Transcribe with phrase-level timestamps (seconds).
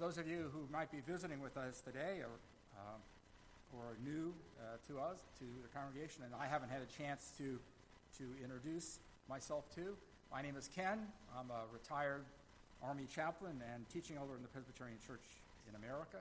[0.00, 2.32] those of you who might be visiting with us today or,
[2.80, 3.00] um,
[3.76, 7.60] or new uh, to us, to the congregation, and I haven't had a chance to,
[8.16, 9.94] to introduce myself to,
[10.32, 11.00] my name is Ken.
[11.38, 12.24] I'm a retired
[12.82, 15.26] Army chaplain and teaching elder in the Presbyterian Church
[15.68, 16.16] in America.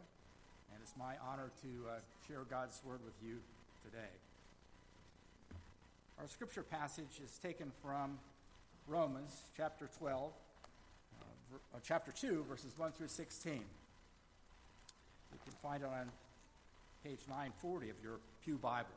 [0.73, 1.93] And it's my honor to uh,
[2.27, 3.37] share God's word with you
[3.85, 4.11] today.
[6.19, 8.19] Our scripture passage is taken from
[8.87, 10.33] Romans chapter 12,
[11.53, 13.53] uh, chapter 2, verses 1 through 16.
[13.53, 13.61] You
[15.43, 16.09] can find it on
[17.03, 18.89] page 940 of your Pew Bible,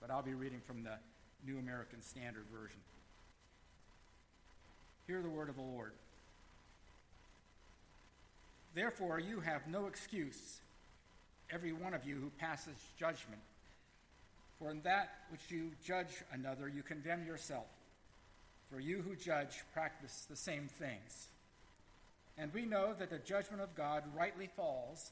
[0.00, 0.94] but I'll be reading from the
[1.46, 2.80] New American Standard Version.
[5.06, 5.92] Hear the word of the Lord.
[8.74, 10.58] Therefore, you have no excuse,
[11.50, 13.40] every one of you who passes judgment.
[14.58, 17.66] For in that which you judge another, you condemn yourself.
[18.70, 21.28] For you who judge practice the same things.
[22.38, 25.10] And we know that the judgment of God rightly falls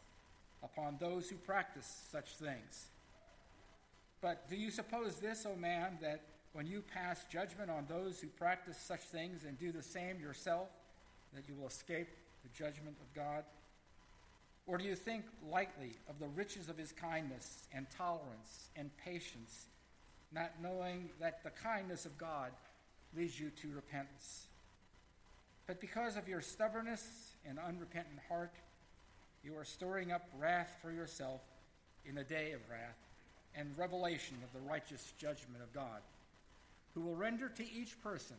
[0.62, 2.87] upon those who practice such things.
[4.21, 8.29] But do you suppose this, O man, that when you pass judgment on those who
[8.29, 10.68] practice such things and do the same yourself,
[11.34, 12.09] that you will escape
[12.43, 13.45] the judgment of God?
[14.66, 19.66] Or do you think lightly of the riches of his kindness and tolerance and patience,
[20.32, 22.51] not knowing that the kindness of God
[23.16, 24.46] leads you to repentance?
[25.66, 27.07] But because of your stubbornness
[27.48, 28.52] and unrepentant heart,
[29.43, 31.40] you are storing up wrath for yourself
[32.06, 32.98] in the day of wrath
[33.56, 36.01] and revelation of the righteous judgment of God,
[36.95, 38.37] who will render to each person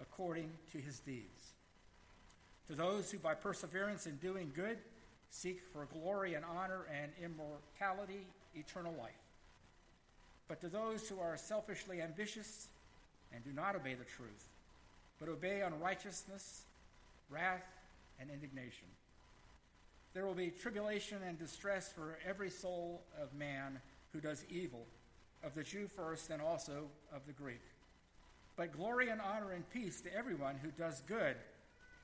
[0.00, 1.52] according to his deeds.
[2.68, 4.78] To those who by perseverance in doing good
[5.30, 9.10] seek for glory and honor and immortality, eternal life.
[10.48, 12.68] But to those who are selfishly ambitious
[13.32, 14.48] and do not obey the truth,
[15.18, 16.62] but obey unrighteousness,
[17.30, 17.64] wrath,
[18.20, 18.86] and indignation,
[20.14, 23.80] there will be tribulation and distress for every soul of man
[24.12, 24.86] who does evil,
[25.44, 27.62] of the Jew first and also of the Greek.
[28.56, 31.36] But glory and honor and peace to everyone who does good,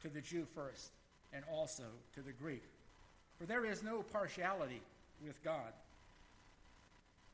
[0.03, 0.91] to the Jew first
[1.33, 2.63] and also to the Greek.
[3.39, 4.81] For there is no partiality
[5.25, 5.73] with God.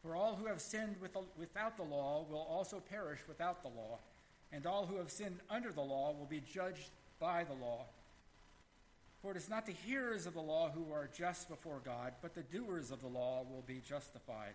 [0.03, 0.97] For all who have sinned
[1.37, 3.99] without the law will also perish without the law,
[4.53, 7.84] and all who have sinned under the law will be judged by the law.
[9.22, 12.34] For it is not the hearers of the law who are just before God, but
[12.34, 14.55] the doers of the law will be justified.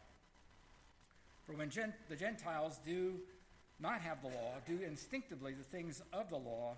[1.46, 3.20] For when gent- the Gentiles do
[3.80, 6.76] not have the law, do instinctively the things of the law,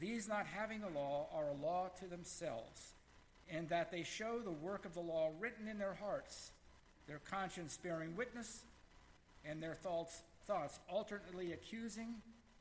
[0.00, 2.94] these not having the law are a law to themselves,
[3.48, 6.50] in that they show the work of the law written in their hearts,
[7.06, 8.64] their conscience bearing witness,
[9.44, 12.14] and their thoughts, thoughts alternately accusing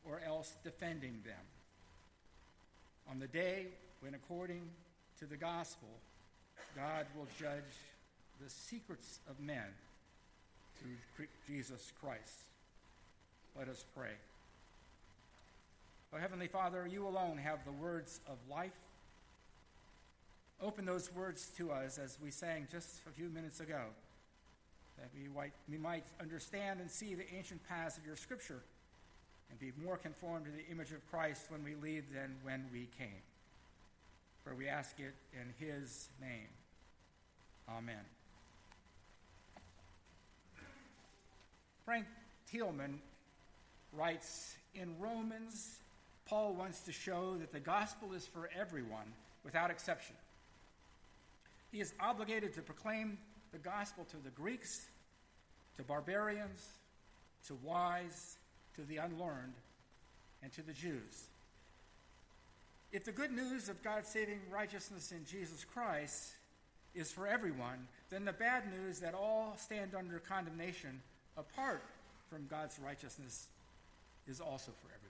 [0.06, 1.46] or else defending them.
[3.10, 3.68] On the day
[4.02, 4.62] when, according
[5.20, 5.90] to the gospel,
[6.76, 7.78] God will judge
[8.42, 9.66] the secrets of men
[10.78, 12.46] through Jesus Christ.
[13.58, 14.14] Let us pray.
[16.14, 18.72] Oh, Heavenly Father, you alone have the words of life.
[20.62, 23.82] Open those words to us as we sang just a few minutes ago,
[24.98, 28.62] that we might, we might understand and see the ancient paths of your Scripture
[29.50, 32.88] and be more conformed to the image of Christ when we leave than when we
[32.98, 33.22] came.
[34.44, 36.48] For we ask it in his name.
[37.70, 38.06] Amen.
[41.86, 42.06] Frank
[42.52, 43.00] Thielman
[43.94, 45.80] writes In Romans,
[46.26, 50.16] Paul wants to show that the gospel is for everyone without exception.
[51.72, 53.18] He is obligated to proclaim
[53.52, 54.88] the gospel to the Greeks,
[55.78, 56.68] to barbarians,
[57.48, 58.38] to wise,
[58.80, 59.54] to the unlearned,
[60.42, 61.28] and to the Jews.
[62.92, 66.32] If the good news of God's saving righteousness in Jesus Christ
[66.96, 71.02] is for everyone, then the bad news that all stand under condemnation
[71.38, 71.84] apart
[72.30, 73.48] from God's righteousness
[74.28, 75.10] is also for everyone.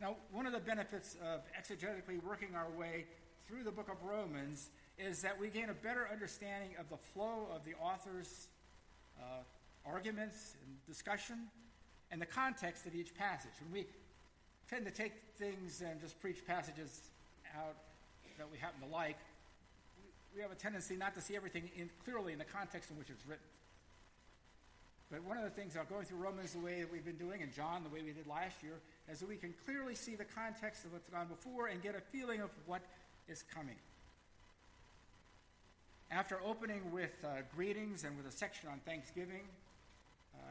[0.00, 3.06] Now, one of the benefits of exegetically working our way
[3.46, 7.46] through the book of Romans is that we gain a better understanding of the flow
[7.54, 8.48] of the author's
[9.20, 9.42] uh,
[9.86, 11.48] arguments and discussion
[12.10, 13.52] and the context of each passage.
[13.62, 13.86] When we
[14.68, 17.10] tend to take things and just preach passages
[17.56, 17.76] out
[18.38, 19.18] that we happen to like,
[20.34, 23.10] we have a tendency not to see everything in, clearly in the context in which
[23.10, 23.44] it's written.
[25.10, 27.42] But one of the things about going through Romans the way that we've been doing,
[27.42, 28.74] and John the way we did last year,
[29.10, 32.00] is that we can clearly see the context of what's gone before and get a
[32.00, 32.82] feeling of what
[33.26, 33.76] is coming.
[36.10, 39.42] After opening with uh, greetings and with a section on Thanksgiving,
[40.38, 40.48] uh,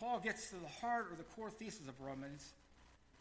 [0.00, 2.54] Paul gets to the heart or the core thesis of Romans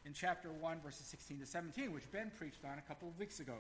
[0.06, 3.42] in chapter 1, verses 16 to 17, which Ben preached on a couple of weeks
[3.42, 3.58] ago.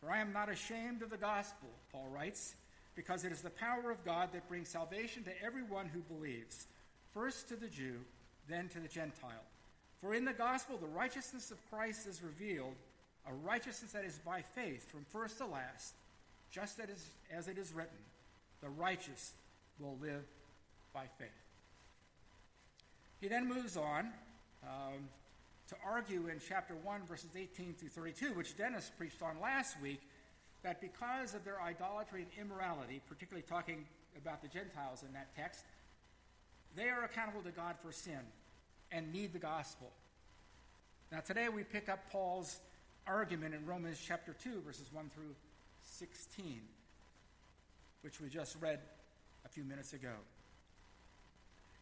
[0.00, 2.54] For I am not ashamed of the gospel, Paul writes,
[2.94, 6.66] because it is the power of God that brings salvation to everyone who believes,
[7.12, 8.00] first to the Jew,
[8.48, 9.44] then to the Gentile.
[10.00, 12.74] For in the gospel, the righteousness of Christ is revealed,
[13.28, 15.94] a righteousness that is by faith from first to last,
[16.50, 17.98] just as, as it is written,
[18.62, 19.32] the righteous
[19.78, 20.24] will live
[20.96, 21.28] by faith.
[23.20, 24.08] He then moves on
[24.64, 25.10] um,
[25.68, 30.00] to argue in chapter 1, verses 18 through 32, which Dennis preached on last week,
[30.62, 33.84] that because of their idolatry and immorality, particularly talking
[34.16, 35.64] about the Gentiles in that text,
[36.74, 38.20] they are accountable to God for sin
[38.90, 39.90] and need the gospel.
[41.12, 42.58] Now, today we pick up Paul's
[43.06, 45.34] argument in Romans chapter 2, verses 1 through
[45.82, 46.62] 16,
[48.00, 48.80] which we just read
[49.44, 50.14] a few minutes ago.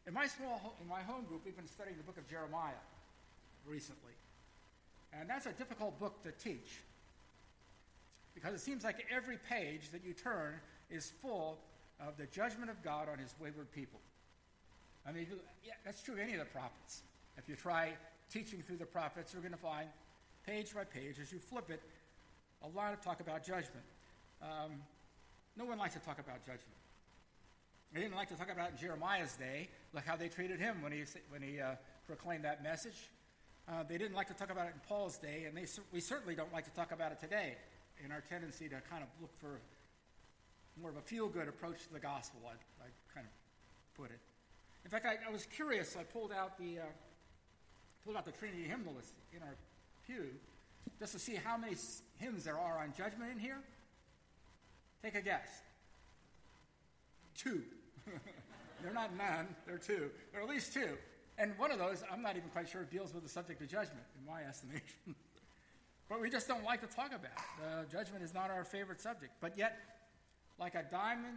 [0.07, 2.83] In my small in my home group, we've been studying the book of Jeremiah
[3.67, 4.13] recently.
[5.19, 6.83] And that's a difficult book to teach
[8.35, 10.55] because it seems like every page that you turn
[10.91, 11.59] is full
[12.01, 14.01] of the judgment of God on his wayward people.
[15.07, 15.27] I mean,
[15.65, 17.03] yeah, that's true of any of the prophets.
[17.37, 17.93] If you try
[18.31, 19.89] teaching through the prophets, you're going to find
[20.47, 21.81] page by page, as you flip it,
[22.63, 23.85] a lot of talk about judgment.
[24.43, 24.83] Um,
[25.57, 26.84] no one likes to talk about judgment.
[27.95, 30.83] They didn't like to talk about it in Jeremiah's day, like how they treated him
[30.83, 31.77] when he, when he uh,
[32.09, 33.09] proclaimed that message.
[33.69, 36.35] Uh, they didn't like to talk about it in Paul's day, and they, we certainly
[36.35, 37.55] don't like to talk about it today
[38.05, 39.61] in our tendency to kind of look for
[40.81, 43.33] more of a feel good approach to the gospel, I, I kind of
[43.97, 44.19] put it.
[44.85, 45.97] In fact, I, I was curious.
[45.97, 46.83] I pulled out the uh,
[48.05, 48.95] pulled out the Trinity hymnal
[49.33, 49.55] in our
[50.07, 50.27] pew
[50.99, 51.77] just to see how many
[52.19, 53.59] hymns there are on judgment in here.
[55.03, 55.49] Take a guess.
[57.37, 57.63] Two.
[58.83, 60.11] they're not none, they're two.
[60.35, 60.97] Are at least two.
[61.39, 64.05] And one of those, I'm not even quite sure, deals with the subject of judgment,
[64.19, 64.83] in my estimation.
[66.09, 67.65] but we just don't like to talk about it.
[67.65, 69.33] Uh, judgment is not our favorite subject.
[69.41, 69.79] But yet,
[70.59, 71.37] like a diamond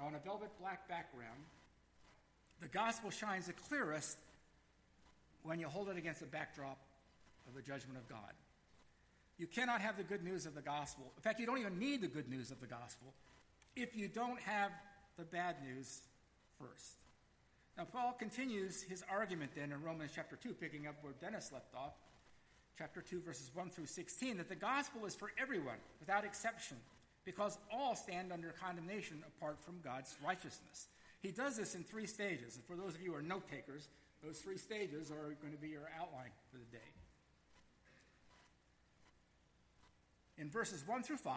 [0.00, 1.40] on a velvet black background,
[2.60, 4.16] the gospel shines the clearest
[5.42, 6.78] when you hold it against the backdrop
[7.46, 8.32] of the judgment of God.
[9.38, 11.12] You cannot have the good news of the gospel.
[11.16, 13.14] In fact, you don't even need the good news of the gospel
[13.76, 14.70] if you don't have
[15.20, 16.00] the bad news
[16.58, 16.96] first.
[17.76, 21.74] Now, Paul continues his argument then in Romans chapter 2, picking up where Dennis left
[21.74, 21.92] off,
[22.78, 26.78] chapter 2, verses 1 through 16, that the gospel is for everyone, without exception,
[27.26, 30.88] because all stand under condemnation apart from God's righteousness.
[31.20, 32.56] He does this in three stages.
[32.56, 33.88] And for those of you who are note takers,
[34.24, 36.90] those three stages are going to be your outline for the day.
[40.38, 41.34] In verses 1 through 5,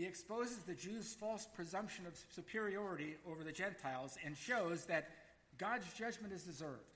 [0.00, 5.10] he exposes the Jews' false presumption of superiority over the Gentiles and shows that
[5.58, 6.88] God's judgment is deserved.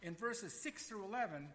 [0.00, 1.46] In verses 6 through 11,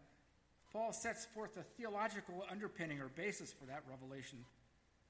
[0.71, 4.37] Paul sets forth a theological underpinning or basis for that revelation,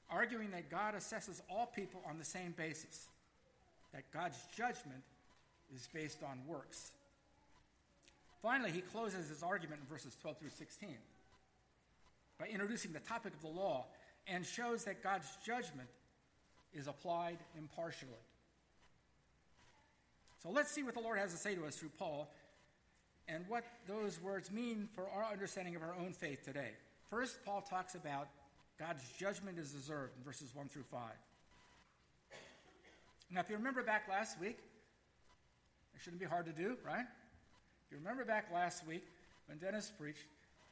[0.09, 3.09] arguing that God assesses all people on the same basis,
[3.93, 5.03] that God's judgment
[5.75, 6.93] is based on works.
[8.41, 10.95] Finally, he closes his argument in verses 12 through 16
[12.39, 13.85] by introducing the topic of the law
[14.27, 15.87] and shows that God's judgment
[16.73, 18.11] is applied impartially.
[20.43, 22.31] So let's see what the Lord has to say to us through Paul
[23.27, 26.71] and what those words mean for our understanding of our own faith today.
[27.09, 28.27] First, Paul talks about
[28.77, 31.01] God's judgment is deserved in verses 1 through 5.
[33.31, 34.59] Now, if you remember back last week,
[35.95, 37.05] it shouldn't be hard to do, right?
[37.85, 39.03] If you remember back last week
[39.47, 40.27] when Dennis preached,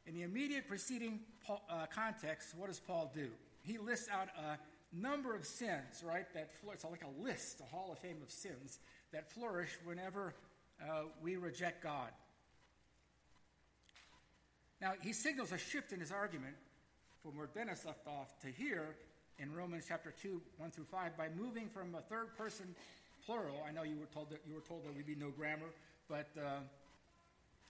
[0.06, 3.28] in the immediate preceding uh, context, what does Paul do?
[3.62, 4.58] He lists out a
[4.94, 6.26] number of sins, right?
[6.34, 8.78] That it's like a list, a hall of fame of sins
[9.12, 10.34] that flourish whenever
[10.82, 12.10] uh, we reject God.
[14.80, 16.54] Now, he signals a shift in his argument
[17.22, 18.96] from where Dennis left off to here
[19.38, 22.66] in Romans chapter 2, 1 through 5, by moving from a third person
[23.24, 23.64] plural.
[23.66, 25.70] I know you were told that you were told there would be no grammar,
[26.08, 26.60] but uh,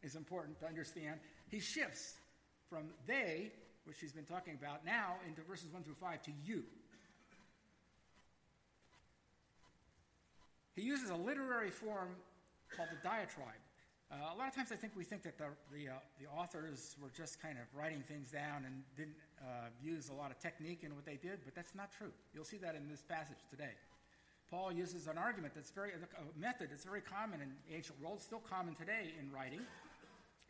[0.03, 1.21] it's important to understand.
[1.49, 2.15] He shifts
[2.69, 3.53] from they,
[3.85, 6.63] which he's been talking about, now into verses 1 through 5 to you.
[10.75, 12.09] He uses a literary form
[12.75, 13.63] called the diatribe.
[14.11, 16.97] Uh, a lot of times I think we think that the, the, uh, the, authors
[17.01, 20.81] were just kind of writing things down and didn't uh, use a lot of technique
[20.83, 22.13] in what they did, but that's not true.
[22.35, 23.73] You'll see that in this passage today.
[24.51, 28.21] Paul uses an argument that's very, a method that's very common in the ancient world,
[28.21, 29.63] still common today in writing,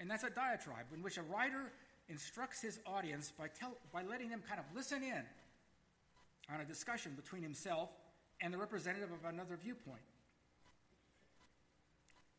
[0.00, 1.70] and that's a diatribe in which a writer
[2.08, 5.22] instructs his audience by, tell, by letting them kind of listen in
[6.52, 7.90] on a discussion between himself
[8.40, 10.02] and the representative of another viewpoint.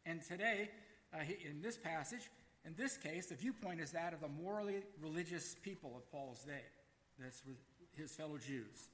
[0.05, 0.69] And today,
[1.13, 2.29] uh, he, in this passage,
[2.65, 6.65] In this case, the viewpoint is that of the morally religious people of Paul's day,
[7.19, 7.43] that's
[7.95, 8.89] his fellow Jews.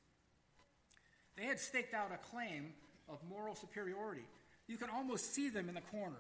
[1.38, 2.74] They had staked out a claim
[3.08, 4.25] of moral superiority.
[4.68, 6.20] You can almost see them in the corner.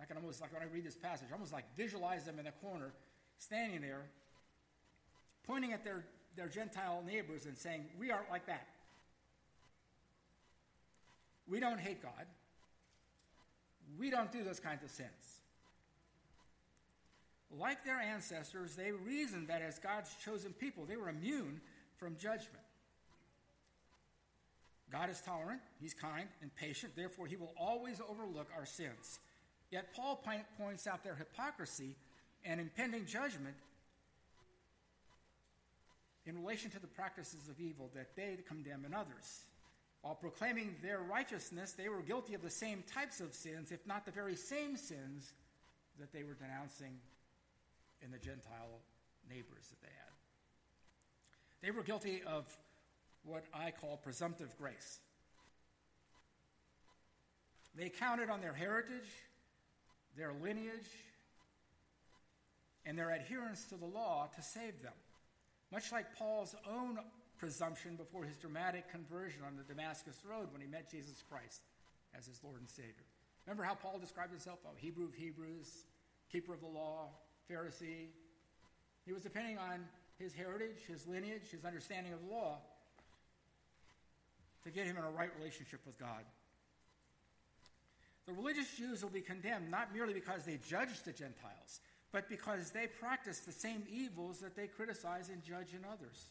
[0.00, 2.52] I can almost, like when I read this passage, almost like visualize them in the
[2.60, 2.92] corner,
[3.38, 4.02] standing there,
[5.46, 6.04] pointing at their,
[6.36, 8.66] their Gentile neighbors and saying, We aren't like that.
[11.48, 12.26] We don't hate God.
[13.98, 15.40] We don't do those kinds of sins.
[17.50, 21.60] Like their ancestors, they reasoned that as God's chosen people, they were immune
[21.96, 22.64] from judgment.
[24.90, 29.20] God is tolerant, He's kind and patient, therefore, He will always overlook our sins.
[29.70, 30.22] Yet Paul
[30.58, 31.96] points out their hypocrisy
[32.46, 33.56] and impending judgment
[36.24, 39.42] in relation to the practices of evil that they condemn in others.
[40.02, 44.04] While proclaiming their righteousness, they were guilty of the same types of sins, if not
[44.04, 45.32] the very same sins
[45.98, 46.98] that they were denouncing
[48.02, 48.80] in the Gentile
[49.28, 50.12] neighbors that they had.
[51.62, 52.44] They were guilty of
[53.24, 55.00] what I call presumptive grace.
[57.74, 59.10] They counted on their heritage,
[60.16, 60.88] their lineage,
[62.86, 64.92] and their adherence to the law to save them.
[65.72, 66.98] Much like Paul's own
[67.38, 71.60] presumption before his dramatic conversion on the Damascus Road when he met Jesus Christ
[72.16, 73.04] as his Lord and Savior.
[73.46, 74.60] Remember how Paul described himself?
[74.64, 75.84] Oh, Hebrew of Hebrews,
[76.32, 77.10] keeper of the law,
[77.50, 78.08] Pharisee.
[79.04, 79.84] He was depending on
[80.18, 82.58] his heritage, his lineage, his understanding of the law
[84.64, 86.24] to get him in a right relationship with God.
[88.26, 91.80] The religious Jews will be condemned not merely because they judged the Gentiles,
[92.12, 96.28] but because they practice the same evils that they criticize and judge in others.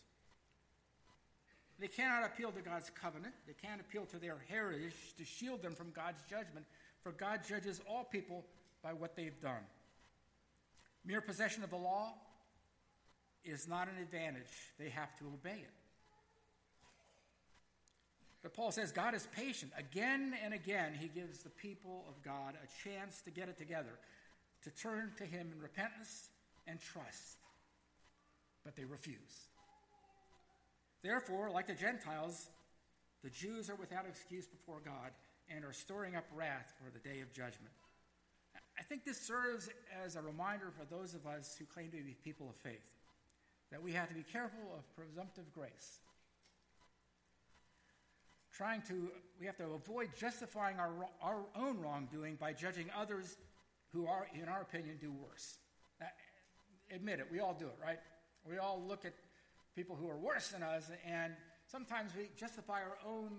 [1.79, 3.33] They cannot appeal to God's covenant.
[3.45, 6.65] They can't appeal to their heritage to shield them from God's judgment,
[7.03, 8.45] for God judges all people
[8.81, 9.63] by what they've done.
[11.05, 12.13] Mere possession of the law
[13.43, 15.73] is not an advantage, they have to obey it.
[18.41, 19.71] But Paul says God is patient.
[19.77, 23.99] Again and again, he gives the people of God a chance to get it together,
[24.65, 26.29] to turn to him in repentance
[26.67, 27.37] and trust.
[28.63, 29.47] But they refuse.
[31.03, 32.49] Therefore, like the Gentiles,
[33.23, 35.11] the Jews are without excuse before God
[35.49, 37.73] and are storing up wrath for the day of judgment.
[38.77, 39.69] I think this serves
[40.03, 42.83] as a reminder for those of us who claim to be people of faith
[43.71, 45.99] that we have to be careful of presumptive grace.
[48.51, 50.91] Trying to, we have to avoid justifying our,
[51.21, 53.37] our own wrongdoing by judging others
[53.95, 55.57] who are, in our opinion, do worse.
[56.01, 56.07] Now,
[56.93, 57.99] admit it, we all do it, right?
[58.47, 59.13] We all look at
[59.73, 61.33] people who are worse than us, and
[61.65, 63.31] sometimes we justify our own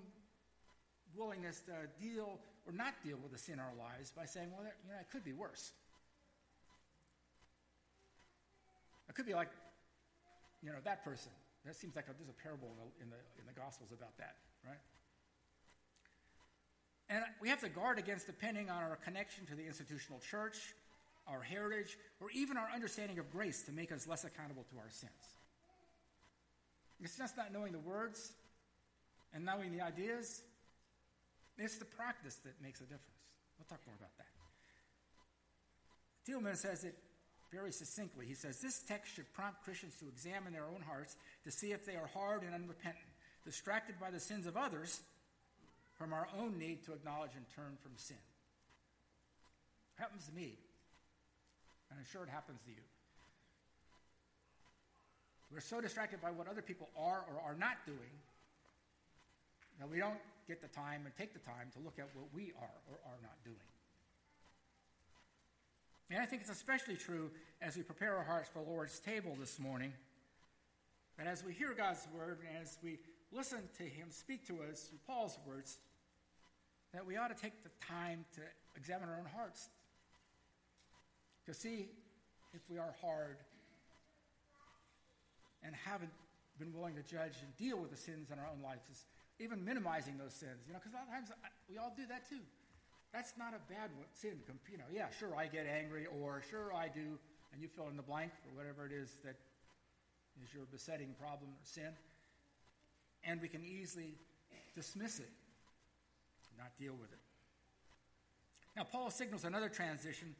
[1.15, 1.73] willingness to
[2.03, 4.99] deal or not deal with the sin in our lives by saying, well, you know,
[4.99, 5.73] it could be worse.
[9.09, 9.51] It could be like,
[10.63, 11.31] you know, that person.
[11.65, 14.17] That seems like a, there's a parable in the, in the, in the Gospels about
[14.19, 14.81] that, right?
[17.09, 20.75] And we have to guard against depending on our connection to the institutional church,
[21.29, 24.91] our heritage, or even our understanding of grace to make us less accountable to our
[24.91, 25.13] sins.
[27.01, 28.33] It's just not knowing the words
[29.35, 30.43] and knowing the ideas.
[31.59, 33.03] It's the practice that makes a difference.
[33.59, 34.27] We'll talk more about that.
[36.27, 36.97] Thielman says it
[37.53, 38.27] very succinctly.
[38.27, 41.87] He says this text should prompt Christians to examine their own hearts to see if
[41.87, 43.07] they are hard and unrepentant,
[43.45, 45.03] distracted by the sins of others
[45.99, 48.17] from our own need to acknowledge and turn from sin.
[49.97, 50.59] It happens to me,
[51.91, 52.85] and I'm sure it happens to you.
[55.53, 58.12] We're so distracted by what other people are or are not doing
[59.79, 62.53] that we don't get the time and take the time to look at what we
[62.59, 63.57] are or are not doing.
[66.11, 69.37] And I think it's especially true as we prepare our hearts for the Lord's table
[69.38, 69.93] this morning,
[71.19, 72.99] that as we hear God's word and as we
[73.33, 75.78] listen to Him speak to us through Paul's words,
[76.92, 78.40] that we ought to take the time to
[78.76, 79.68] examine our own hearts
[81.47, 81.88] to see
[82.54, 83.37] if we are hard
[85.62, 86.12] and haven't
[86.59, 89.04] been willing to judge and deal with the sins in our own lives,
[89.38, 90.64] even minimizing those sins.
[90.66, 91.28] You know, because a lot of times
[91.68, 92.40] we all do that too.
[93.12, 94.40] That's not a bad sin.
[94.71, 97.18] You know, yeah, sure, I get angry, or sure, I do,
[97.52, 99.37] and you fill in the blank or whatever it is that
[100.42, 101.92] is your besetting problem or sin.
[103.26, 104.14] And we can easily
[104.75, 105.30] dismiss it,
[106.56, 107.18] not deal with it.
[108.76, 110.35] Now, Paul signals another transition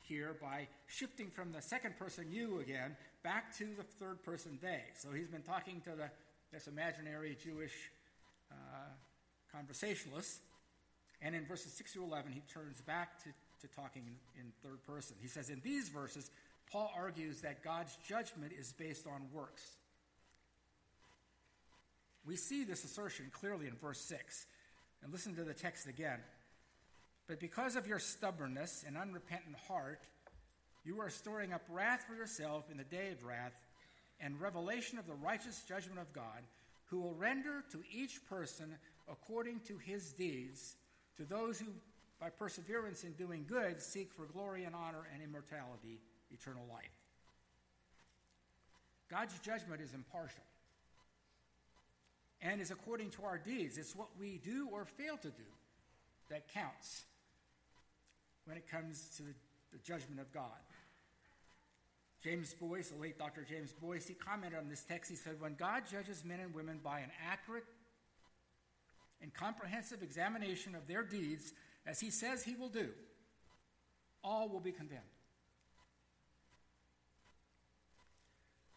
[0.00, 4.82] here by shifting from the second person you again back to the third person they.
[4.96, 6.10] So he's been talking to the,
[6.52, 7.72] this imaginary Jewish
[8.50, 8.54] uh,
[9.52, 10.40] conversationalist.
[11.22, 13.30] And in verses 6 through 11, he turns back to,
[13.66, 14.02] to talking
[14.38, 15.16] in third person.
[15.20, 16.30] He says, In these verses,
[16.70, 19.76] Paul argues that God's judgment is based on works.
[22.26, 24.46] We see this assertion clearly in verse 6.
[25.02, 26.18] And listen to the text again.
[27.28, 30.00] But because of your stubbornness and unrepentant heart,
[30.84, 33.54] you are storing up wrath for yourself in the day of wrath
[34.20, 36.42] and revelation of the righteous judgment of God,
[36.86, 38.76] who will render to each person
[39.10, 40.76] according to his deeds,
[41.16, 41.66] to those who,
[42.20, 46.00] by perseverance in doing good, seek for glory and honor and immortality,
[46.30, 46.84] eternal life.
[49.10, 50.42] God's judgment is impartial
[52.44, 53.78] and is according to our deeds.
[53.78, 55.50] It's what we do or fail to do
[56.28, 57.04] that counts
[58.44, 59.22] when it comes to
[59.72, 60.50] the judgment of God.
[62.22, 63.44] James Boice, the late Dr.
[63.48, 65.10] James Boice, he commented on this text.
[65.10, 67.64] He said, When God judges men and women by an accurate
[69.20, 71.52] and comprehensive examination of their deeds,
[71.86, 72.88] as he says he will do,
[74.22, 75.02] all will be condemned.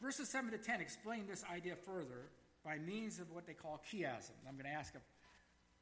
[0.01, 2.29] Verses 7 to 10 explain this idea further
[2.67, 4.35] by means of what they call chiasm.
[4.45, 5.01] I'm going to ask if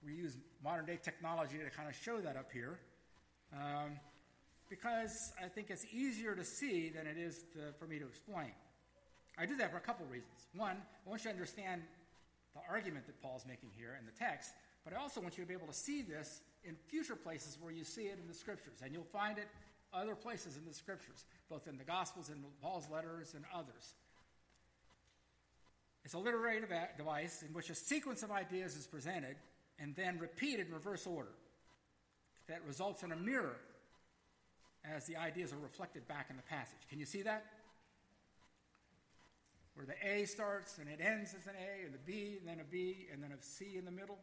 [0.06, 2.78] we use modern day technology to kind of show that up here.
[3.52, 3.98] Um,
[4.70, 8.52] because I think it's easier to see than it is to, for me to explain.
[9.38, 10.48] I do that for a couple reasons.
[10.56, 11.82] One, I want you to understand
[12.54, 14.52] the argument that Paul's making here in the text,
[14.84, 17.72] but I also want you to be able to see this in future places where
[17.72, 18.78] you see it in the scriptures.
[18.84, 19.48] And you'll find it
[19.92, 23.96] other places in the scriptures, both in the Gospels and Paul's letters and others.
[26.06, 26.62] It's a literary
[26.98, 29.36] device in which a sequence of ideas is presented
[29.80, 31.32] and then repeated in reverse order
[32.48, 33.58] that results in a mirror
[34.86, 36.78] as the ideas are reflected back in the passage.
[36.90, 37.44] Can you see that?
[39.74, 42.60] Where the A starts and it ends as an A, and the B, and then
[42.60, 44.20] a B, and then a C in the middle.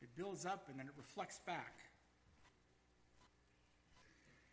[0.00, 1.74] It builds up and then it reflects back.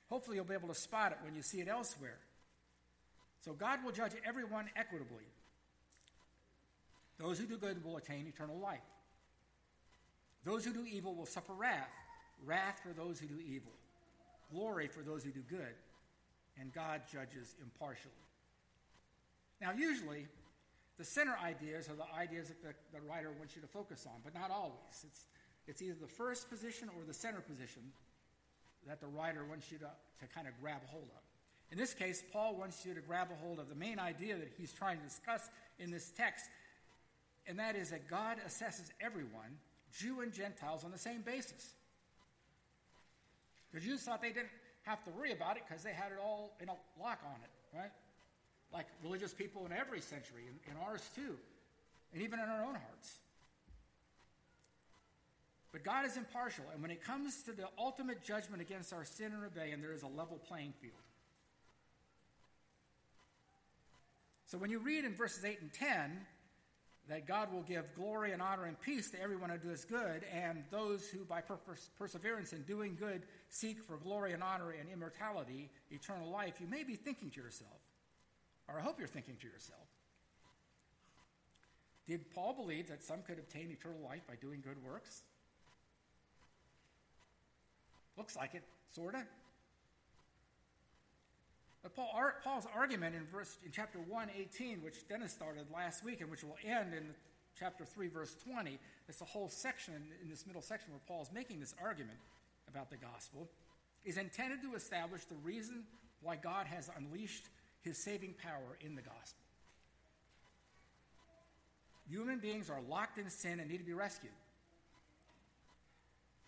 [0.09, 2.17] Hopefully, you'll be able to spot it when you see it elsewhere.
[3.45, 5.25] So, God will judge everyone equitably.
[7.19, 8.79] Those who do good will attain eternal life.
[10.43, 11.89] Those who do evil will suffer wrath
[12.45, 13.71] wrath for those who do evil
[14.51, 15.75] glory for those who do good,
[16.59, 18.13] and God judges impartially.
[19.61, 20.27] Now, usually,
[20.97, 24.21] the center ideas are the ideas that the, the writer wants you to focus on,
[24.23, 25.03] but not always.
[25.03, 25.25] It's,
[25.67, 27.81] it's either the first position or the center position
[28.87, 31.21] that the writer wants you to, to kind of grab hold of.
[31.71, 34.51] In this case, Paul wants you to grab a hold of the main idea that
[34.57, 35.49] he's trying to discuss
[35.79, 36.45] in this text,
[37.47, 39.57] and that is that God assesses everyone,
[39.91, 41.73] Jew and Gentiles, on the same basis.
[43.73, 44.49] The Jews thought they didn't
[44.83, 47.77] have to worry about it because they had it all in a lock on it,
[47.77, 47.91] right?
[48.73, 51.35] Like religious people in every century, in, in ours too,
[52.13, 53.19] and even in our own hearts.
[55.71, 59.31] But God is impartial, and when it comes to the ultimate judgment against our sin
[59.33, 60.93] and rebellion, there is a level playing field.
[64.45, 66.25] So when you read in verses 8 and 10,
[67.09, 70.63] that God will give glory and honor and peace to everyone who does good, and
[70.71, 71.41] those who, by
[71.97, 76.83] perseverance in doing good, seek for glory and honor and immortality, eternal life, you may
[76.83, 77.79] be thinking to yourself,
[78.67, 79.87] or I hope you're thinking to yourself,
[82.07, 85.23] did Paul believe that some could obtain eternal life by doing good works?
[88.17, 89.21] Looks like it, sort of.
[91.87, 96.19] But Paul, Paul's argument in, verse, in chapter 1, 18, which Dennis started last week
[96.19, 97.15] and which will end in
[97.57, 101.31] chapter 3, verse 20, it's a whole section in this middle section where Paul is
[101.31, 102.17] making this argument
[102.67, 103.47] about the gospel,
[104.03, 105.83] is intended to establish the reason
[106.21, 107.45] why God has unleashed
[107.83, 109.39] his saving power in the gospel.
[112.09, 114.33] Human beings are locked in sin and need to be rescued.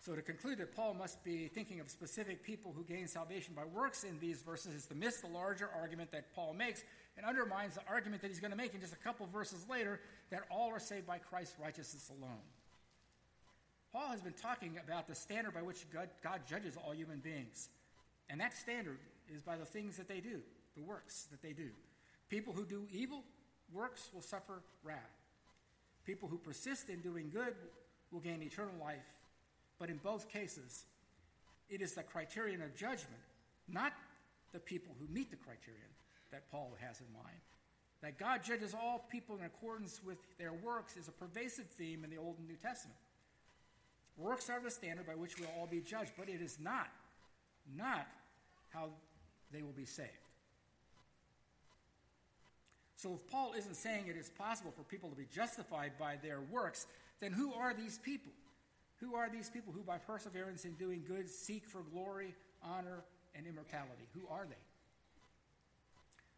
[0.00, 3.64] So, to conclude that Paul must be thinking of specific people who gain salvation by
[3.66, 6.82] works in these verses is to miss the larger argument that Paul makes
[7.18, 10.00] and undermines the argument that he's going to make in just a couple verses later
[10.30, 12.40] that all are saved by Christ's righteousness alone.
[13.92, 17.68] Paul has been talking about the standard by which God, God judges all human beings.
[18.30, 20.40] And that standard is by the things that they do,
[20.76, 21.68] the works that they do.
[22.30, 23.22] People who do evil
[23.70, 24.96] works will suffer wrath.
[26.06, 27.54] People who persist in doing good
[28.10, 29.04] will gain eternal life
[29.80, 30.84] but in both cases,
[31.70, 33.22] it is the criterion of judgment,
[33.66, 33.92] not
[34.52, 35.80] the people who meet the criterion,
[36.30, 37.40] that Paul has in mind.
[38.02, 42.10] That God judges all people in accordance with their works is a pervasive theme in
[42.10, 42.98] the Old and New Testament.
[44.16, 46.88] Works are the standard by which we'll all be judged, but it is not,
[47.74, 48.06] not
[48.68, 48.90] how
[49.52, 50.10] they will be saved.
[52.96, 56.40] So if Paul isn't saying it is possible for people to be justified by their
[56.50, 56.86] works,
[57.20, 58.32] then who are these people?
[59.00, 63.46] Who are these people who, by perseverance in doing good, seek for glory, honor, and
[63.46, 64.08] immortality.
[64.14, 64.56] Who are they?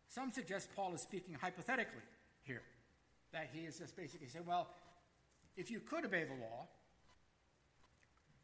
[0.08, 2.02] Some suggest Paul is speaking hypothetically
[2.42, 2.62] here,
[3.32, 4.68] that he is just basically saying, well,
[5.56, 6.68] if you could obey the law,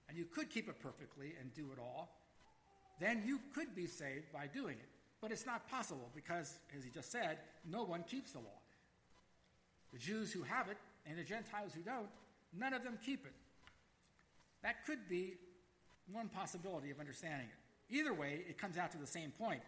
[0.08, 2.16] and you could keep it perfectly and do it all,
[2.98, 4.88] then you could be saved by doing it.
[5.20, 7.38] But it's not possible because, as he just said,
[7.70, 8.60] no one keeps the law.
[9.92, 12.08] The Jews who have it and the Gentiles who don't,
[12.58, 13.34] none of them keep it.
[14.62, 15.34] That could be
[16.10, 17.94] one possibility of understanding it.
[17.94, 19.62] Either way, it comes out to the same point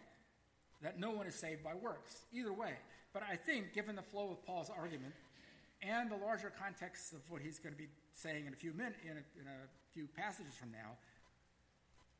[0.81, 2.25] that no one is saved by works.
[2.33, 2.73] Either way.
[3.13, 5.13] But I think, given the flow of Paul's argument
[5.81, 8.97] and the larger context of what he's going to be saying in a few minutes,
[9.03, 10.95] in, in a, few passages from now,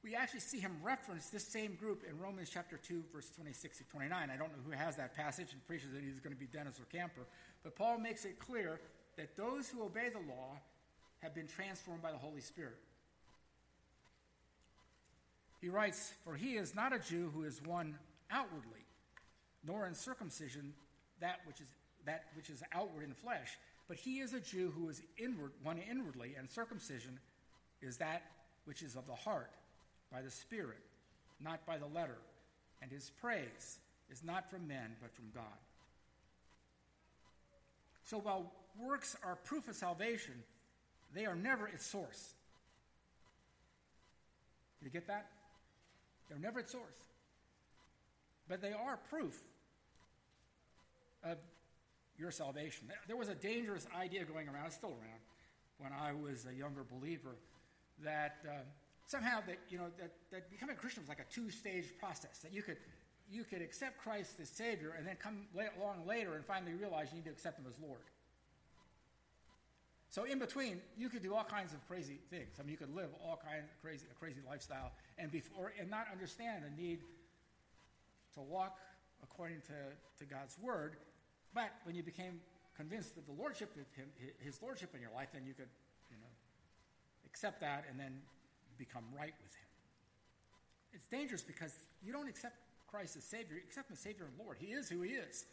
[0.03, 3.83] we actually see him reference this same group in Romans chapter 2, verse 26 to
[3.85, 4.29] 29.
[4.29, 6.81] I don't know who has that passage and preaches that he's going to be Dennis
[6.81, 7.21] or Camper,
[7.63, 8.81] but Paul makes it clear
[9.15, 10.57] that those who obey the law
[11.21, 12.77] have been transformed by the Holy Spirit.
[15.61, 17.95] He writes, For he is not a Jew who is one
[18.31, 18.85] outwardly,
[19.63, 20.73] nor in circumcision
[21.19, 21.67] that which is,
[22.05, 23.57] that which is outward in flesh,
[23.87, 27.19] but he is a Jew who is inward, one inwardly, and circumcision
[27.81, 28.23] is that
[28.65, 29.51] which is of the heart,
[30.11, 30.79] by the Spirit,
[31.39, 32.17] not by the letter.
[32.81, 33.79] And his praise
[34.09, 35.43] is not from men, but from God.
[38.03, 40.33] So while works are proof of salvation,
[41.13, 42.33] they are never its source.
[44.81, 45.27] You get that?
[46.29, 46.83] They're never its source.
[48.47, 49.39] But they are proof
[51.23, 51.37] of
[52.17, 52.87] your salvation.
[53.07, 55.21] There was a dangerous idea going around, it's still around,
[55.77, 57.35] when I was a younger believer,
[58.03, 58.51] that uh,
[59.07, 62.53] somehow that, you know, that, that becoming a Christian was like a two-stage process, that
[62.53, 62.77] you could,
[63.31, 65.47] you could accept Christ as Savior and then come
[65.79, 68.01] along later and finally realize you need to accept Him as Lord.
[70.11, 72.59] So in between, you could do all kinds of crazy things.
[72.59, 75.89] I mean, you could live all kinds of crazy, a crazy lifestyle and before and
[75.89, 76.99] not understand the need
[78.35, 78.77] to walk
[79.23, 79.79] according to,
[80.19, 80.97] to God's word.
[81.53, 82.41] But when you became
[82.75, 84.07] convinced of the lordship of him,
[84.39, 85.71] his lordship in your life, then you could,
[86.09, 86.31] you know,
[87.25, 88.19] accept that and then
[88.77, 89.69] become right with him.
[90.91, 94.33] It's dangerous because you don't accept Christ as Savior, you accept him as Savior and
[94.37, 94.57] Lord.
[94.59, 95.45] He is who he is.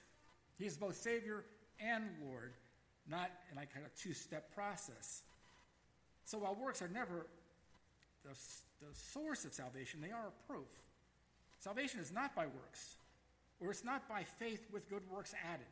[0.59, 1.45] He is both Savior
[1.79, 2.55] and Lord
[3.11, 5.23] not in like kind of two-step process.
[6.25, 7.27] So while works are never
[8.25, 8.35] the,
[8.81, 10.69] the source of salvation, they are a proof.
[11.61, 12.97] Salvation is not by works,
[13.61, 15.67] or it's not by faith with good works added.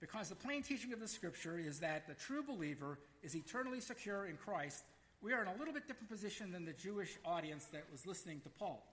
[0.00, 4.26] Because the plain teaching of the scripture is that the true believer is eternally secure
[4.26, 4.82] in Christ,
[5.22, 8.40] we are in a little bit different position than the Jewish audience that was listening
[8.40, 8.84] to Paul.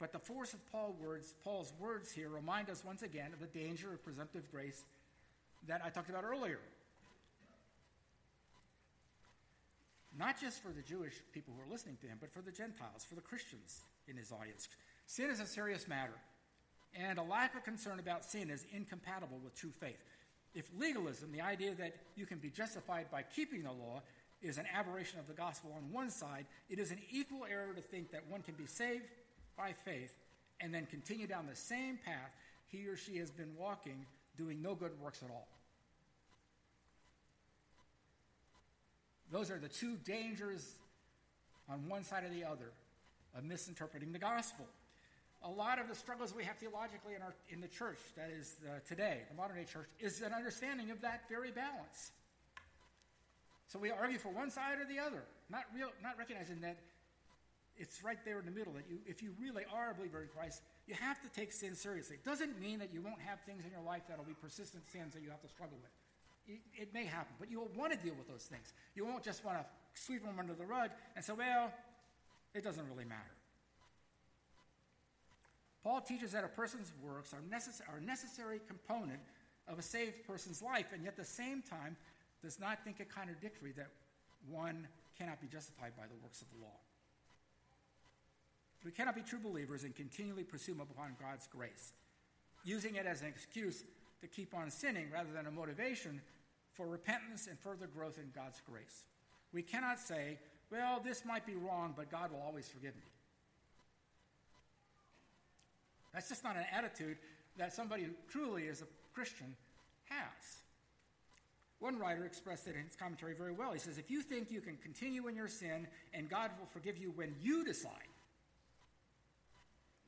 [0.00, 0.60] But the force of
[1.00, 4.84] words, Paul's words here remind us once again of the danger of presumptive grace
[5.68, 6.58] that I talked about earlier.
[10.18, 13.04] Not just for the Jewish people who are listening to him, but for the Gentiles,
[13.08, 14.68] for the Christians in his audience.
[15.06, 16.14] Sin is a serious matter,
[16.94, 20.02] and a lack of concern about sin is incompatible with true faith.
[20.54, 24.02] If legalism, the idea that you can be justified by keeping the law,
[24.40, 27.80] is an aberration of the gospel on one side, it is an equal error to
[27.80, 29.04] think that one can be saved
[29.56, 30.14] by faith
[30.60, 32.30] and then continue down the same path
[32.66, 35.48] he or she has been walking doing no good works at all.
[39.30, 40.76] Those are the two dangers
[41.68, 42.72] on one side or the other
[43.36, 44.66] of misinterpreting the gospel.
[45.44, 48.56] A lot of the struggles we have theologically in, our, in the church, that is
[48.66, 52.10] uh, today, the modern day church, is an understanding of that very balance.
[53.68, 56.78] So we argue for one side or the other, not, real, not recognizing that
[57.76, 60.28] it's right there in the middle, that you, if you really are a believer in
[60.28, 62.16] Christ, you have to take sin seriously.
[62.16, 65.14] It doesn't mean that you won't have things in your life that'll be persistent sins
[65.14, 65.92] that you have to struggle with.
[66.48, 68.72] It, may happen, but you'll want to deal with those things.
[68.94, 71.70] You won't just want to sweep them under the rug and say, well,
[72.54, 73.20] it doesn't really matter.
[75.82, 79.20] Paul teaches that a person's works are, necess- are a necessary component
[79.68, 81.96] of a saved person's life, and yet at the same time
[82.42, 83.88] does not think it contradictory that
[84.48, 86.78] one cannot be justified by the works of the law.
[88.84, 91.92] We cannot be true believers and continually presume upon God's grace,
[92.64, 93.84] using it as an excuse
[94.20, 96.20] to keep on sinning rather than a motivation
[96.78, 99.02] for repentance and further growth in God's grace.
[99.52, 100.38] We cannot say,
[100.70, 103.10] well, this might be wrong, but God will always forgive me.
[106.14, 107.16] That's just not an attitude
[107.58, 109.56] that somebody who truly is a Christian
[110.04, 110.58] has.
[111.80, 113.72] One writer expressed it in his commentary very well.
[113.72, 116.96] He says, If you think you can continue in your sin and God will forgive
[116.96, 117.92] you when you decide,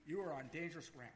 [0.06, 1.11] you are on dangerous ground.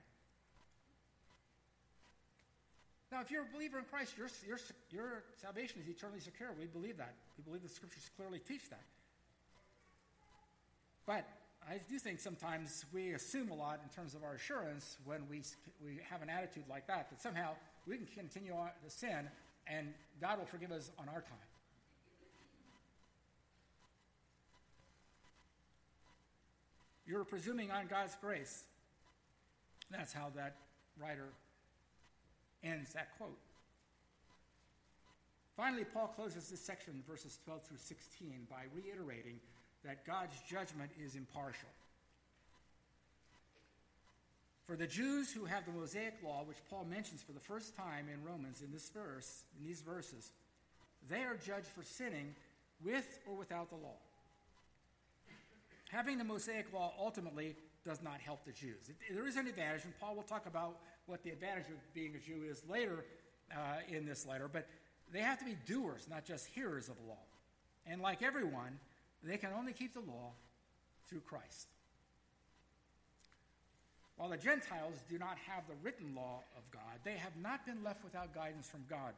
[3.15, 4.59] Now, if you're a believer in Christ, your, your,
[4.91, 6.49] your salvation is eternally secure.
[6.59, 7.15] We believe that.
[7.39, 8.83] We believe the scriptures clearly teach that.
[11.07, 11.25] But
[11.71, 15.43] I do think sometimes we assume a lot in terms of our assurance when we,
[15.81, 17.51] we have an attitude like that, that somehow
[17.87, 19.29] we can continue on to sin
[19.69, 21.39] and God will forgive us on our time.
[27.07, 28.65] You're presuming on God's grace.
[29.89, 30.57] That's how that
[31.01, 31.29] writer
[32.65, 33.39] ends that quote.
[35.57, 39.39] Finally, Paul closes this section, verses 12 through 16, by reiterating
[39.85, 41.69] that God's judgment is impartial.
[44.67, 48.07] For the Jews who have the Mosaic law, which Paul mentions for the first time
[48.13, 50.31] in Romans in this verse, in these verses,
[51.09, 52.35] they are judged for sinning
[52.83, 53.99] with or without the law.
[55.91, 58.91] Having the Mosaic law ultimately does not help the Jews.
[59.13, 62.19] There is an advantage, and Paul will talk about what the advantage of being a
[62.19, 63.05] Jew is later
[63.53, 64.67] uh, in this letter, but
[65.13, 67.23] they have to be doers, not just hearers of the law.
[67.87, 68.79] And like everyone,
[69.23, 70.33] they can only keep the law
[71.09, 71.69] through Christ.
[74.17, 77.83] While the Gentiles do not have the written law of God, they have not been
[77.83, 79.13] left without guidance from God.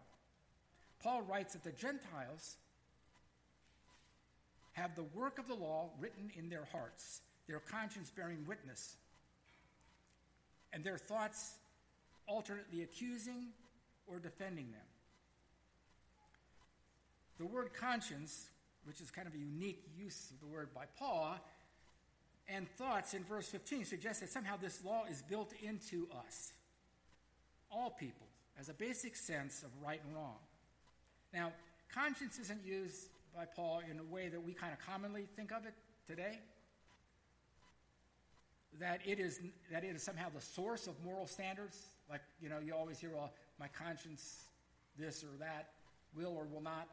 [1.03, 2.57] Paul writes that the Gentiles
[4.73, 8.97] have the work of the law written in their hearts, their conscience bearing witness,
[10.73, 11.55] and their thoughts
[12.27, 13.49] alternately accusing
[14.07, 14.81] or defending them.
[17.39, 18.49] The word conscience,
[18.85, 21.39] which is kind of a unique use of the word by Paul,
[22.49, 26.53] and thoughts in verse 15 suggest that somehow this law is built into us,
[27.71, 28.27] all people,
[28.59, 30.37] as a basic sense of right and wrong.
[31.35, 31.53] Now,
[31.93, 35.67] conscience isn't used by Paul in a way that we kind of commonly think of
[35.67, 35.75] it
[36.09, 36.39] today.
[38.79, 41.79] That it is that it is somehow the source of moral standards.
[42.09, 44.45] Like, you know, you always hear, well, my conscience,
[44.99, 45.71] this or that,
[46.15, 46.89] will or will not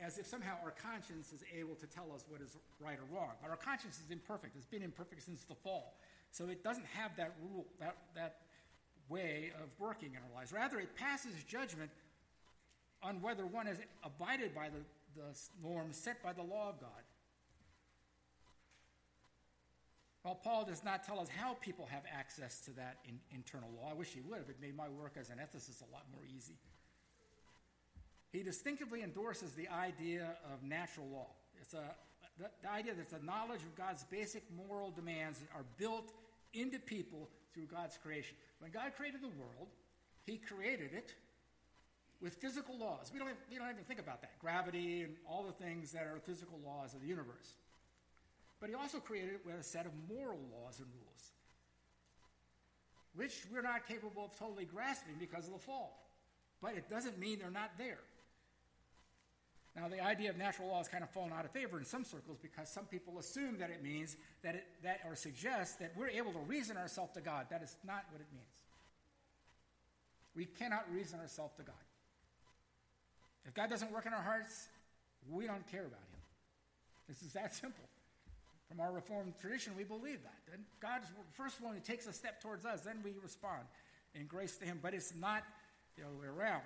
[0.00, 3.32] as if somehow our conscience is able to tell us what is right or wrong.
[3.42, 4.56] But our conscience is imperfect.
[4.56, 5.94] It's been imperfect since the fall.
[6.30, 8.38] So it doesn't have that rule, that, that
[9.08, 10.52] way of working in our lives.
[10.52, 11.90] Rather, it passes judgment
[13.02, 17.02] on whether one has abided by the, the norms set by the law of God.
[20.24, 23.90] Well, Paul does not tell us how people have access to that in, internal law.
[23.90, 24.50] I wish he would have.
[24.50, 26.58] It made my work as an ethicist a lot more easy.
[28.30, 31.28] He distinctively endorses the idea of natural law.
[31.60, 31.94] It's a,
[32.38, 36.12] the, the idea that the knowledge of God's basic moral demands are built
[36.52, 38.36] into people through God's creation.
[38.58, 39.68] When God created the world,
[40.26, 41.14] He created it
[42.20, 43.10] with physical laws.
[43.12, 46.20] We don't, we don't even think about that gravity and all the things that are
[46.24, 47.54] physical laws of the universe.
[48.60, 51.32] But He also created it with a set of moral laws and rules,
[53.14, 56.06] which we're not capable of totally grasping because of the fall.
[56.60, 58.00] But it doesn't mean they're not there.
[59.76, 62.04] Now, the idea of natural law has kind of fallen out of favor in some
[62.04, 66.08] circles because some people assume that it means that it, that or suggests that we're
[66.08, 67.46] able to reason ourselves to God.
[67.50, 68.46] That is not what it means.
[70.34, 71.74] We cannot reason ourselves to God.
[73.46, 74.68] If God doesn't work in our hearts,
[75.30, 76.20] we don't care about Him.
[77.08, 77.84] This is that simple.
[78.70, 80.38] From our Reformed tradition, we believe that.
[80.48, 83.62] Then God's first one who takes a step towards us, then we respond
[84.14, 84.78] in grace to Him.
[84.80, 85.42] But it's not
[85.98, 86.62] the other way around.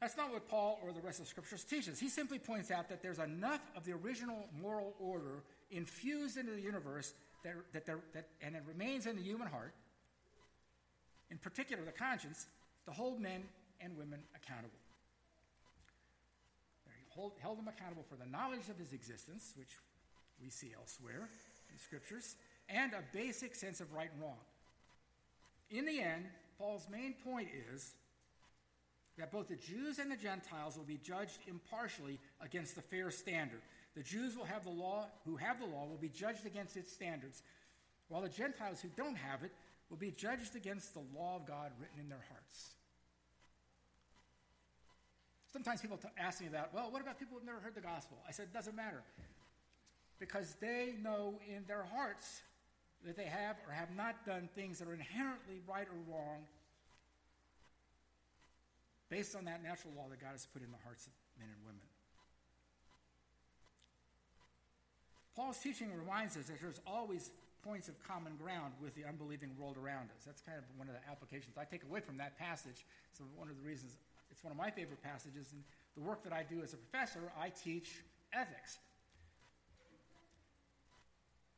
[0.00, 2.00] That's not what Paul or the rest of the scriptures teaches.
[2.00, 6.60] He simply points out that there's enough of the original moral order infused into the
[6.60, 9.72] universe that, that, there, that, and it remains in the human heart,
[11.30, 12.46] in particular the conscience,
[12.86, 13.44] to hold men
[13.80, 14.78] and women accountable.
[16.86, 19.70] He hold, held them accountable for the knowledge of his existence, which
[20.44, 21.28] we see elsewhere
[21.68, 22.36] in the scriptures,
[22.68, 24.38] and a basic sense of right and wrong.
[25.70, 26.26] In the end,
[26.58, 27.94] Paul's main point is
[29.16, 33.62] that both the Jews and the Gentiles will be judged impartially against the fair standard.
[33.96, 36.92] The Jews will have the law, who have the law, will be judged against its
[36.92, 37.42] standards,
[38.08, 39.52] while the Gentiles who don't have it
[39.88, 42.70] will be judged against the law of God written in their hearts.
[45.52, 48.18] Sometimes people t- ask me that, well, what about people who've never heard the gospel?
[48.28, 49.02] I said, it doesn't matter.
[50.18, 52.42] Because they know in their hearts
[53.04, 56.44] that they have or have not done things that are inherently right or wrong
[59.10, 61.60] based on that natural law that God has put in the hearts of men and
[61.64, 61.84] women.
[65.36, 67.30] Paul's teaching reminds us that there's always
[67.64, 70.24] points of common ground with the unbelieving world around us.
[70.24, 72.86] That's kind of one of the applications I take away from that passage.
[73.12, 73.96] So, one of the reasons
[74.30, 75.46] it's one of my favorite passages.
[75.52, 75.62] In
[75.94, 78.78] the work that I do as a professor, I teach ethics.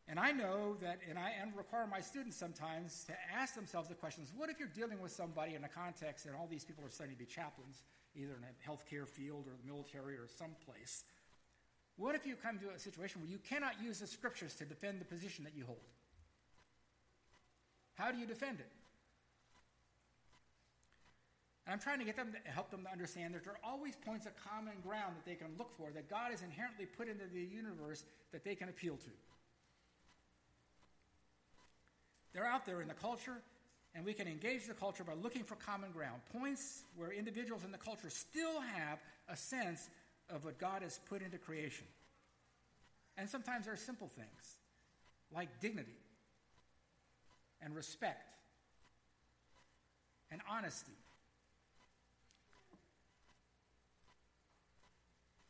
[0.09, 3.95] And I know that, and I and require my students sometimes to ask themselves the
[3.95, 6.91] questions what if you're dealing with somebody in a context, and all these people are
[6.91, 7.83] studying to be chaplains,
[8.15, 11.05] either in a healthcare field or the military or someplace,
[11.97, 15.01] What if you come to a situation where you cannot use the scriptures to defend
[15.01, 15.81] the position that you hold?
[17.95, 18.69] How do you defend it?
[21.67, 23.97] And I'm trying to get them to help them to understand that there are always
[23.97, 27.25] points of common ground that they can look for, that God has inherently put into
[27.33, 29.11] the universe that they can appeal to.
[32.37, 33.41] They're out there in the culture,
[33.95, 37.73] and we can engage the culture by looking for common ground, points where individuals in
[37.73, 39.89] the culture still have a sense
[40.29, 41.87] of what God has put into creation.
[43.17, 44.59] And sometimes there are simple things
[45.35, 45.97] like dignity
[47.63, 48.35] and respect
[50.31, 50.93] and honesty.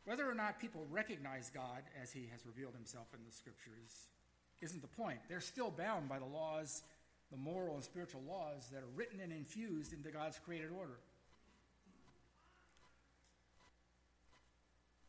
[0.04, 4.06] Whether or not people recognize God as he has revealed himself in the scriptures
[4.62, 5.18] isn't the point.
[5.28, 6.82] They're still bound by the laws,
[7.30, 10.98] the moral and spiritual laws that are written and infused into God's created order.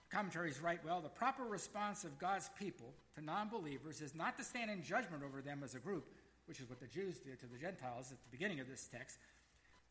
[0.10, 4.44] Commentaries write well the proper response of God's people to non believers is not to
[4.44, 6.06] stand in judgment over them as a group,
[6.46, 9.18] which is what the Jews did to the Gentiles at the beginning of this text,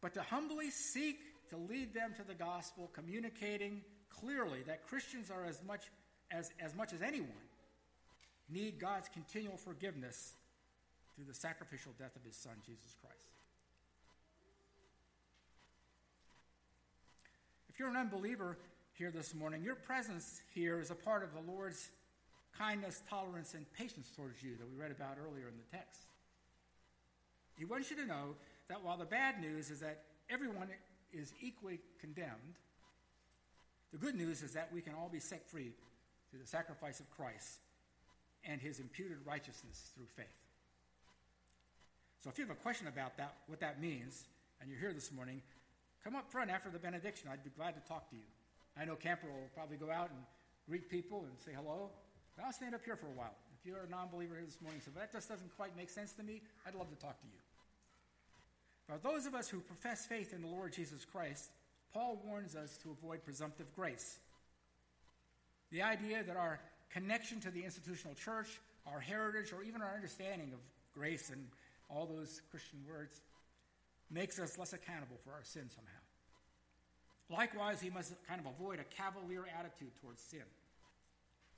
[0.01, 1.19] but to humbly seek
[1.51, 5.90] to lead them to the gospel, communicating clearly that Christians are as much
[6.31, 7.45] as, as much as anyone
[8.48, 10.35] need God's continual forgiveness
[11.14, 13.16] through the sacrificial death of his son, Jesus Christ.
[17.68, 18.59] If you're an unbeliever
[18.94, 21.90] here this morning, your presence here is a part of the Lord's
[22.56, 26.02] kindness, tolerance, and patience towards you that we read about earlier in the text.
[27.59, 28.35] He wants you to know
[28.68, 30.68] that while the bad news is that everyone
[31.12, 32.56] is equally condemned,
[33.92, 35.72] the good news is that we can all be set free
[36.30, 37.59] through the sacrifice of Christ
[38.44, 40.27] and his imputed righteousness through faith.
[42.22, 44.25] So if you have a question about that, what that means,
[44.61, 45.42] and you're here this morning,
[46.03, 47.29] come up front after the benediction.
[47.33, 48.22] I'd be glad to talk to you.
[48.79, 50.20] I know Camper will probably go out and
[50.68, 51.90] greet people and say hello.
[52.37, 53.35] But I'll stand up here for a while.
[53.59, 56.12] If you're a non believer here this morning, so that just doesn't quite make sense
[56.14, 57.40] to me, I'd love to talk to you.
[58.87, 61.51] For those of us who profess faith in the Lord Jesus Christ,
[61.92, 64.18] Paul warns us to avoid presumptive grace.
[65.72, 70.53] The idea that our connection to the institutional church, our heritage, or even our understanding
[70.53, 70.59] of
[70.94, 71.46] grace and
[71.88, 73.20] all those Christian words
[74.11, 75.92] makes us less accountable for our sin somehow.
[77.29, 80.44] Likewise, we must kind of avoid a cavalier attitude towards sin,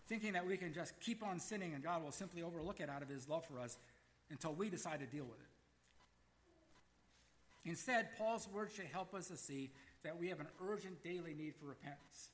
[0.07, 3.03] thinking that we can just keep on sinning and God will simply overlook it out
[3.03, 3.77] of his love for us
[4.31, 5.47] until we decide to deal with it.
[7.69, 9.71] Instead, Paul's words should help us to see
[10.03, 12.31] that we have an urgent daily need for repentance.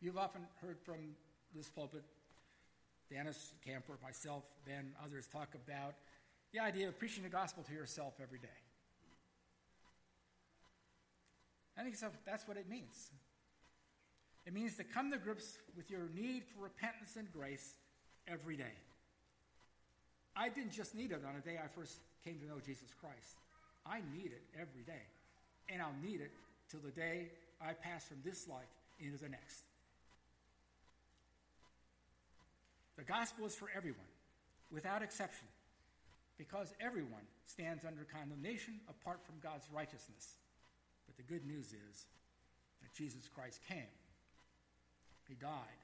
[0.00, 1.14] You've often heard from
[1.54, 2.04] this pulpit,
[3.10, 5.94] Dennis Camper, myself, Ben, others talk about
[6.52, 8.48] the idea of preaching the gospel to yourself every day.
[11.78, 13.10] I think so, that's what it means.
[14.46, 17.74] It means to come to grips with your need for repentance and grace
[18.28, 18.76] every day.
[20.36, 23.36] I didn't just need it on the day I first came to know Jesus Christ.
[23.84, 25.02] I need it every day
[25.68, 26.30] and I'll need it
[26.70, 27.30] till the day
[27.60, 29.64] I pass from this life into the next.
[32.96, 34.08] The gospel is for everyone,
[34.70, 35.46] without exception,
[36.38, 40.36] because everyone stands under condemnation apart from God's righteousness.
[41.06, 42.06] But the good news is
[42.82, 43.92] that Jesus Christ came,
[45.28, 45.80] He died,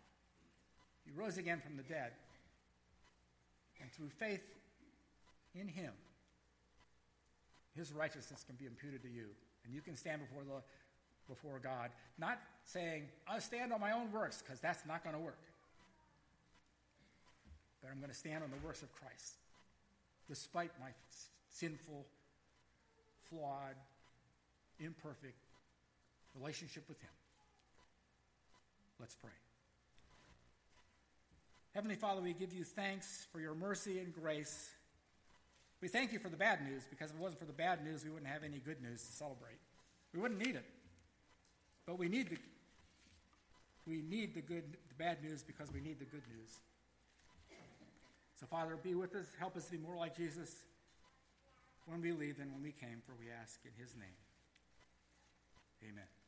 [1.05, 2.13] He rose again from the dead,
[3.81, 4.43] and through faith
[5.55, 5.93] in Him,
[7.77, 9.27] His righteousness can be imputed to you
[9.65, 10.63] and you can stand before the
[11.29, 15.23] before God, not saying, I'll stand on my own works, because that's not going to
[15.23, 15.39] work.
[17.83, 19.35] But I'm going to stand on the works of Christ,
[20.29, 20.91] despite my
[21.51, 22.07] sinful,
[23.29, 23.75] flawed,
[24.79, 25.37] imperfect
[26.39, 27.11] relationship with Him.
[29.01, 29.31] Let's pray.
[31.75, 34.71] Heavenly Father, we give you thanks for your mercy and grace
[35.83, 38.05] we thank you for the bad news because if it wasn't for the bad news,
[38.05, 39.59] we wouldn't have any good news to celebrate.
[40.15, 40.65] We wouldn't need it.
[41.85, 42.37] But we need the,
[43.85, 46.61] we need the good, the bad news because we need the good news.
[48.43, 49.27] So, Father, be with us.
[49.39, 50.51] Help us to be more like Jesus
[51.87, 54.19] when we leave than when we came, for we ask in his name.
[55.89, 56.22] Amen.